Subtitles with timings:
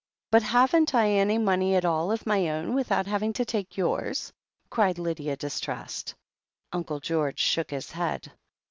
[0.31, 4.33] But haven't I any money at all of my own without having to take yours?"
[4.71, 6.15] cried Lydia, distressed.
[6.73, 8.31] Uncle George shook his head.